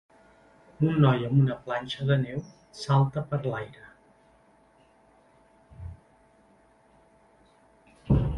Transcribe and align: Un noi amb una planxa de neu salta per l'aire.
Un 0.85 0.95
noi 1.01 1.25
amb 1.25 1.35
una 1.41 1.57
planxa 1.67 2.07
de 2.11 2.17
neu 2.21 2.39
salta 2.79 3.25
per 3.33 3.41
l'aire. 3.51 3.85